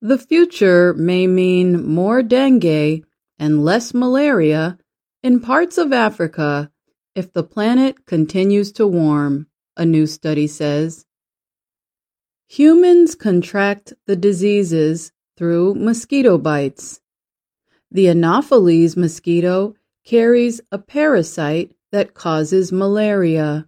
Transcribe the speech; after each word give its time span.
The 0.00 0.18
future 0.18 0.94
may 0.94 1.26
mean 1.26 1.84
more 1.84 2.22
dengue 2.22 3.04
and 3.38 3.64
less 3.64 3.92
malaria 3.92 4.78
in 5.24 5.40
parts 5.40 5.76
of 5.76 5.92
Africa 5.92 6.70
if 7.16 7.32
the 7.32 7.42
planet 7.42 8.06
continues 8.06 8.70
to 8.72 8.86
warm, 8.86 9.48
a 9.76 9.84
new 9.84 10.06
study 10.06 10.46
says. 10.46 11.04
Humans 12.46 13.16
contract 13.16 13.92
the 14.06 14.14
diseases 14.14 15.10
through 15.36 15.74
mosquito 15.74 16.38
bites. 16.38 17.00
The 17.90 18.08
Anopheles 18.08 18.96
mosquito 18.96 19.74
carries 20.04 20.60
a 20.70 20.78
parasite 20.78 21.72
that 21.90 22.14
causes 22.14 22.70
malaria. 22.70 23.66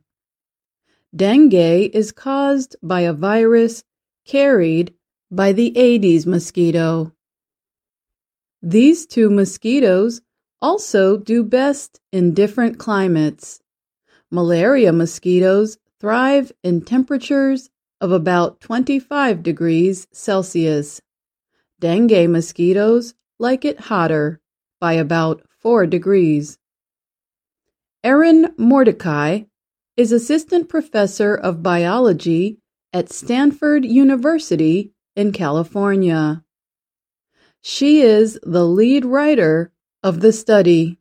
Dengue 1.14 1.90
is 1.92 2.12
caused 2.12 2.76
by 2.82 3.00
a 3.00 3.12
virus 3.12 3.82
carried 4.24 4.94
by 5.30 5.52
the 5.52 5.72
Aedes 5.78 6.26
mosquito. 6.26 7.12
These 8.60 9.06
two 9.06 9.30
mosquitoes 9.30 10.22
also 10.60 11.16
do 11.16 11.44
best 11.44 12.00
in 12.12 12.34
different 12.34 12.78
climates. 12.78 13.60
Malaria 14.30 14.92
mosquitoes 14.92 15.78
thrive 16.00 16.50
in 16.64 16.82
temperatures 16.82 17.70
of 18.00 18.10
about 18.10 18.60
25 18.60 19.42
degrees 19.42 20.08
Celsius. 20.12 21.00
Dengue 21.78 22.28
mosquitoes 22.28 23.14
like 23.38 23.64
it 23.64 23.80
hotter 23.80 24.40
by 24.80 24.94
about 24.94 25.42
4 25.60 25.86
degrees. 25.86 26.58
Erin 28.02 28.54
Mordecai 28.56 29.42
is 29.96 30.10
assistant 30.10 30.68
professor 30.68 31.34
of 31.34 31.62
biology 31.62 32.58
at 32.92 33.12
Stanford 33.12 33.84
University 33.84 34.92
in 35.16 35.32
California. 35.32 36.44
She 37.60 38.00
is 38.02 38.38
the 38.42 38.64
lead 38.64 39.04
writer 39.04 39.72
of 40.02 40.20
the 40.20 40.32
study. 40.32 40.98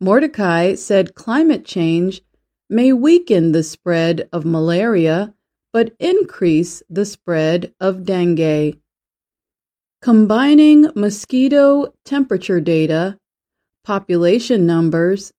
Mordecai 0.00 0.74
said 0.74 1.14
climate 1.14 1.64
change 1.64 2.22
may 2.68 2.92
weaken 2.92 3.52
the 3.52 3.62
spread 3.62 4.28
of 4.32 4.44
malaria 4.44 5.34
but 5.72 5.94
increase 5.98 6.82
the 6.90 7.04
spread 7.04 7.72
of 7.80 8.04
dengue. 8.04 8.78
Combining 10.00 10.90
mosquito 10.94 11.94
temperature 12.04 12.60
data, 12.60 13.18
population 13.84 14.66
numbers, 14.66 15.32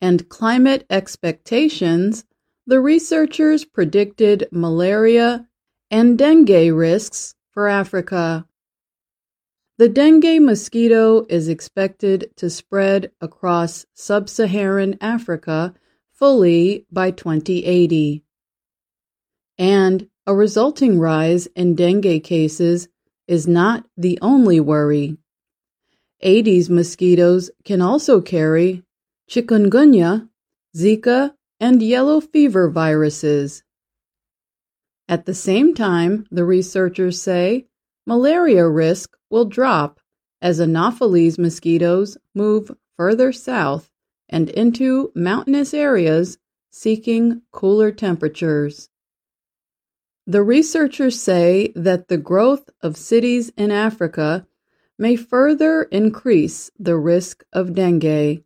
and 0.00 0.28
climate 0.28 0.84
expectations, 0.90 2.24
the 2.66 2.80
researchers 2.80 3.64
predicted 3.64 4.48
malaria 4.50 5.46
and 5.90 6.18
dengue 6.18 6.72
risks 6.72 7.34
for 7.50 7.68
Africa. 7.68 8.46
The 9.78 9.88
dengue 9.88 10.42
mosquito 10.42 11.26
is 11.28 11.48
expected 11.48 12.30
to 12.36 12.50
spread 12.50 13.12
across 13.20 13.86
sub 13.94 14.28
Saharan 14.28 14.98
Africa 15.00 15.74
fully 16.12 16.86
by 16.92 17.10
2080 17.10 18.22
and 19.60 20.08
a 20.26 20.34
resulting 20.34 20.98
rise 20.98 21.46
in 21.48 21.74
dengue 21.74 22.24
cases 22.24 22.88
is 23.28 23.46
not 23.46 23.84
the 23.94 24.18
only 24.22 24.58
worry. 24.58 25.18
Aedes 26.22 26.70
mosquitoes 26.70 27.50
can 27.62 27.82
also 27.82 28.22
carry 28.22 28.82
chikungunya, 29.28 30.28
Zika, 30.74 31.34
and 31.60 31.82
yellow 31.82 32.22
fever 32.22 32.70
viruses. 32.70 33.62
At 35.10 35.26
the 35.26 35.34
same 35.34 35.74
time, 35.74 36.24
the 36.30 36.44
researchers 36.44 37.20
say 37.20 37.66
malaria 38.06 38.68
risk 38.68 39.16
will 39.28 39.44
drop 39.44 39.98
as 40.40 40.60
Anopheles 40.60 41.36
mosquitoes 41.36 42.16
move 42.32 42.70
further 42.96 43.32
south 43.32 43.90
and 44.28 44.48
into 44.50 45.10
mountainous 45.16 45.74
areas 45.74 46.38
seeking 46.70 47.42
cooler 47.50 47.90
temperatures. 47.90 48.88
The 50.28 50.44
researchers 50.44 51.20
say 51.20 51.72
that 51.74 52.06
the 52.06 52.16
growth 52.16 52.70
of 52.80 52.96
cities 52.96 53.50
in 53.56 53.72
Africa 53.72 54.46
may 54.96 55.16
further 55.16 55.82
increase 55.90 56.70
the 56.78 56.96
risk 56.96 57.42
of 57.52 57.74
dengue. 57.74 58.44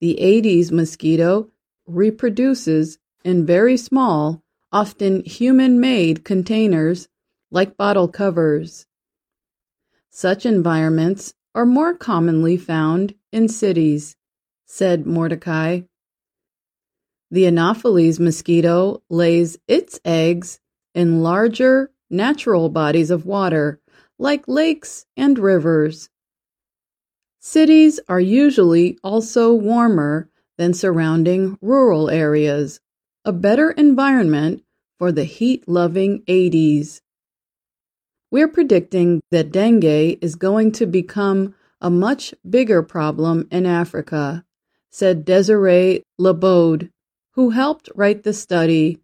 The 0.00 0.20
Aedes 0.20 0.72
mosquito 0.72 1.52
reproduces 1.86 2.98
in 3.24 3.46
very 3.46 3.76
small, 3.76 4.42
often 4.72 5.24
human 5.24 5.80
made 5.80 6.24
containers 6.24 7.08
like 7.50 7.76
bottle 7.76 8.08
covers. 8.08 8.86
Such 10.10 10.46
environments 10.46 11.34
are 11.54 11.66
more 11.66 11.94
commonly 11.94 12.56
found 12.56 13.14
in 13.32 13.48
cities, 13.48 14.16
said 14.66 15.06
Mordecai. 15.06 15.82
The 17.30 17.46
Anopheles 17.46 18.18
mosquito 18.18 19.02
lays 19.08 19.58
its 19.68 20.00
eggs 20.04 20.60
in 20.94 21.22
larger, 21.22 21.90
natural 22.08 22.68
bodies 22.68 23.10
of 23.10 23.24
water, 23.24 23.80
like 24.18 24.46
lakes 24.48 25.06
and 25.16 25.38
rivers. 25.38 26.08
Cities 27.40 28.00
are 28.08 28.20
usually 28.20 28.98
also 29.02 29.54
warmer 29.54 30.28
than 30.58 30.74
surrounding 30.74 31.56
rural 31.62 32.10
areas, 32.10 32.80
a 33.22 33.32
better 33.32 33.70
environment 33.72 34.62
for 34.98 35.12
the 35.12 35.24
heat 35.24 35.68
loving 35.68 36.22
Aedes. 36.26 37.02
We're 38.30 38.48
predicting 38.48 39.20
that 39.30 39.52
dengue 39.52 40.18
is 40.22 40.36
going 40.36 40.72
to 40.72 40.86
become 40.86 41.54
a 41.82 41.90
much 41.90 42.34
bigger 42.48 42.82
problem 42.82 43.46
in 43.50 43.66
Africa, 43.66 44.44
said 44.90 45.26
Desiree 45.26 46.02
LaBeaud, 46.18 46.90
who 47.32 47.50
helped 47.50 47.90
write 47.94 48.22
the 48.22 48.32
study. 48.32 48.98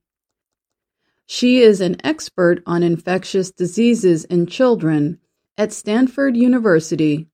She 1.27 1.61
is 1.61 1.83
an 1.83 1.97
expert 2.03 2.63
on 2.67 2.83
infectious 2.83 3.51
diseases 3.51 4.25
in 4.25 4.47
children 4.47 5.19
at 5.59 5.73
Stanford 5.73 6.37
University. 6.37 7.27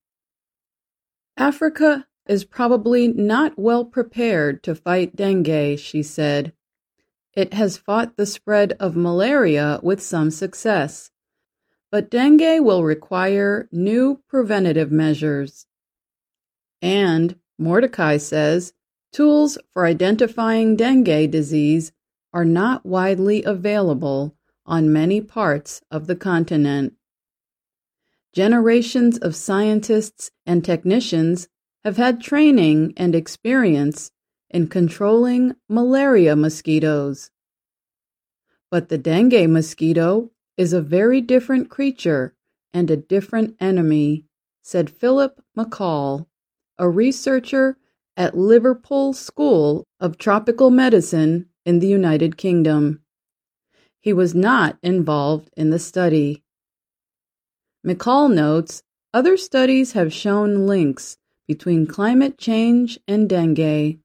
Africa 1.36 2.06
is 2.26 2.44
probably 2.44 3.06
not 3.08 3.56
well 3.56 3.84
prepared 3.84 4.62
to 4.64 4.74
fight 4.74 5.14
dengue, 5.14 5.78
she 5.78 6.02
said. 6.02 6.52
It 7.34 7.54
has 7.54 7.78
fought 7.78 8.16
the 8.16 8.26
spread 8.26 8.72
of 8.78 8.94
malaria 8.94 9.80
with 9.82 10.02
some 10.02 10.30
success, 10.30 11.10
but 11.90 12.10
dengue 12.10 12.62
will 12.62 12.84
require 12.84 13.68
new 13.72 14.22
preventative 14.28 14.92
measures. 14.92 15.66
And, 16.82 17.36
Mordecai 17.58 18.18
says, 18.18 18.74
Tools 19.12 19.58
for 19.72 19.86
identifying 19.86 20.76
dengue 20.76 21.30
disease 21.30 21.92
are 22.32 22.44
not 22.44 22.84
widely 22.84 23.42
available 23.44 24.34
on 24.64 24.92
many 24.92 25.20
parts 25.20 25.82
of 25.90 26.06
the 26.06 26.16
continent. 26.16 26.94
Generations 28.32 29.18
of 29.18 29.36
scientists 29.36 30.30
and 30.46 30.64
technicians 30.64 31.48
have 31.84 31.98
had 31.98 32.22
training 32.22 32.94
and 32.96 33.14
experience 33.14 34.10
in 34.52 34.68
controlling 34.68 35.54
malaria 35.68 36.36
mosquitoes. 36.36 37.30
But 38.70 38.88
the 38.88 38.98
dengue 38.98 39.50
mosquito 39.50 40.30
is 40.56 40.72
a 40.72 40.80
very 40.80 41.20
different 41.20 41.70
creature 41.70 42.34
and 42.72 42.90
a 42.90 42.96
different 42.96 43.56
enemy, 43.60 44.24
said 44.62 44.90
Philip 44.90 45.42
McCall, 45.56 46.26
a 46.78 46.88
researcher 46.88 47.76
at 48.16 48.36
Liverpool 48.36 49.12
School 49.12 49.84
of 49.98 50.18
Tropical 50.18 50.70
Medicine 50.70 51.46
in 51.64 51.78
the 51.78 51.86
United 51.86 52.36
Kingdom. 52.36 53.00
He 54.00 54.12
was 54.12 54.34
not 54.34 54.78
involved 54.82 55.48
in 55.56 55.70
the 55.70 55.78
study. 55.78 56.42
McCall 57.86 58.32
notes 58.32 58.82
other 59.14 59.36
studies 59.36 59.92
have 59.92 60.12
shown 60.12 60.66
links 60.66 61.18
between 61.46 61.86
climate 61.86 62.38
change 62.38 62.98
and 63.06 63.28
dengue. 63.28 63.98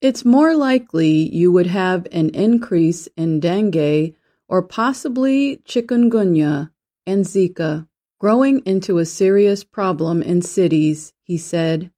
It's 0.00 0.24
more 0.24 0.54
likely 0.56 1.34
you 1.34 1.50
would 1.50 1.66
have 1.66 2.06
an 2.12 2.30
increase 2.30 3.08
in 3.16 3.40
dengue 3.40 4.14
or 4.46 4.62
possibly 4.62 5.56
chikungunya 5.64 6.70
and 7.04 7.24
Zika 7.24 7.88
growing 8.20 8.60
into 8.64 8.98
a 8.98 9.04
serious 9.04 9.64
problem 9.64 10.22
in 10.22 10.40
cities, 10.42 11.12
he 11.22 11.36
said. 11.36 11.90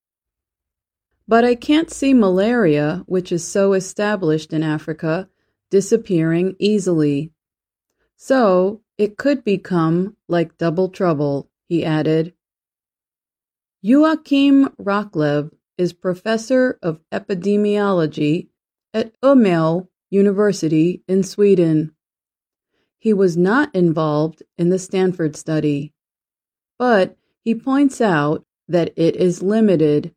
But 1.29 1.45
I 1.45 1.55
can't 1.55 1.91
see 1.91 2.15
malaria, 2.15 3.03
which 3.07 3.33
is 3.33 3.47
so 3.47 3.75
established 3.75 4.53
in 4.53 4.63
Africa, 4.63 5.29
disappearing 5.71 6.57
easily. 6.59 7.33
So 8.17 8.81
it 8.97 9.19
could 9.19 9.45
become 9.45 10.17
like 10.27 10.57
double 10.57 10.89
trouble, 10.89 11.51
he 11.69 11.85
added. 11.85 12.33
Joacim 13.85 14.75
Rocklöv 14.77 15.51
is 15.81 15.95
professor 15.95 16.79
of 16.83 17.01
epidemiology 17.11 18.49
at 18.93 19.19
Umeå 19.23 19.89
University 20.11 21.03
in 21.09 21.23
Sweden. 21.23 21.93
he 23.01 23.15
was 23.15 23.37
not 23.37 23.75
involved 23.75 24.43
in 24.59 24.69
the 24.69 24.79
Stanford 24.79 25.35
study, 25.35 25.93
but 26.79 27.17
he 27.43 27.55
points 27.55 28.01
out 28.01 28.45
that 28.69 28.93
it 28.95 29.17
is 29.17 29.43
limited. 29.43 30.15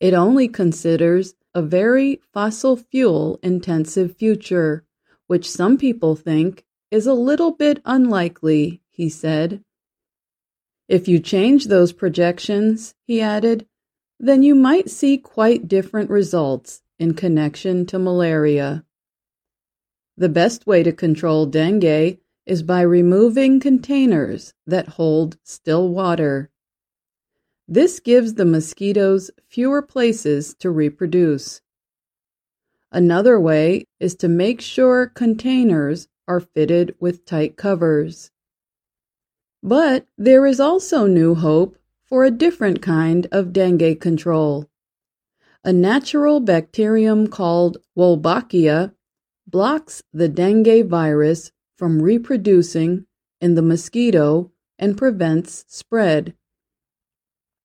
It 0.00 0.14
only 0.14 0.48
considers 0.48 1.34
a 1.52 1.60
very 1.60 2.20
fossil 2.32 2.76
fuel 2.76 3.40
intensive 3.42 4.16
future, 4.16 4.84
which 5.26 5.50
some 5.50 5.76
people 5.76 6.14
think 6.14 6.64
is 6.90 7.06
a 7.06 7.12
little 7.12 7.50
bit 7.50 7.82
unlikely, 7.84 8.80
he 8.88 9.08
said. 9.08 9.62
If 10.88 11.08
you 11.08 11.18
change 11.18 11.66
those 11.66 11.92
projections, 11.92 12.94
he 13.04 13.20
added, 13.20 13.66
then 14.24 14.42
you 14.42 14.54
might 14.54 14.88
see 14.88 15.18
quite 15.18 15.68
different 15.68 16.08
results 16.08 16.80
in 16.98 17.12
connection 17.12 17.84
to 17.84 17.98
malaria. 17.98 18.82
The 20.16 20.30
best 20.30 20.66
way 20.66 20.82
to 20.82 20.92
control 20.92 21.44
dengue 21.44 22.16
is 22.46 22.62
by 22.62 22.80
removing 22.80 23.60
containers 23.60 24.54
that 24.66 24.88
hold 24.88 25.36
still 25.42 25.90
water. 25.90 26.50
This 27.68 28.00
gives 28.00 28.34
the 28.34 28.46
mosquitoes 28.46 29.30
fewer 29.46 29.82
places 29.82 30.54
to 30.60 30.70
reproduce. 30.70 31.60
Another 32.90 33.38
way 33.38 33.84
is 34.00 34.14
to 34.16 34.28
make 34.28 34.62
sure 34.62 35.06
containers 35.06 36.08
are 36.26 36.40
fitted 36.40 36.94
with 36.98 37.26
tight 37.26 37.58
covers. 37.58 38.30
But 39.62 40.06
there 40.16 40.46
is 40.46 40.60
also 40.60 41.06
new 41.06 41.34
hope 41.34 41.76
for 42.14 42.22
a 42.22 42.30
different 42.30 42.80
kind 42.80 43.26
of 43.32 43.52
dengue 43.52 43.98
control. 44.00 44.70
A 45.64 45.72
natural 45.72 46.38
bacterium 46.38 47.26
called 47.26 47.78
Wolbachia 47.98 48.94
blocks 49.48 50.00
the 50.12 50.28
dengue 50.28 50.86
virus 50.86 51.50
from 51.76 52.00
reproducing 52.00 53.06
in 53.40 53.56
the 53.56 53.62
mosquito 53.62 54.52
and 54.78 54.96
prevents 54.96 55.64
spread. 55.66 56.36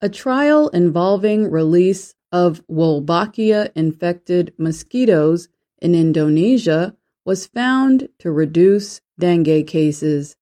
A 0.02 0.10
trial 0.10 0.70
involving 0.70 1.52
release 1.52 2.16
of 2.32 2.66
Wolbachia 2.68 3.70
infected 3.76 4.56
mosquitoes 4.58 5.48
in 5.80 5.94
Indonesia 5.94 6.96
was 7.24 7.46
found 7.46 8.10
to 8.18 8.32
reduce 8.32 9.00
dengue 9.20 9.68
cases. 9.68 10.36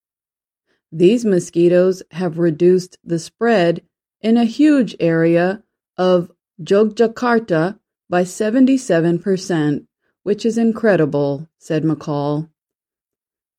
These 0.93 1.25
mosquitoes 1.25 2.03
have 2.11 2.39
reduced 2.39 2.97
the 3.03 3.19
spread 3.19 3.81
in 4.21 4.37
a 4.37 4.45
huge 4.45 4.95
area 4.99 5.63
of 5.97 6.31
Jogjakarta 6.61 7.79
by 8.09 8.23
77%, 8.23 9.87
which 10.23 10.45
is 10.45 10.57
incredible, 10.57 11.47
said 11.57 11.83
McCall. 11.83 12.49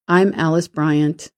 I'm 0.07 0.33
Alice 0.35 0.69
Bryant. 0.69 1.31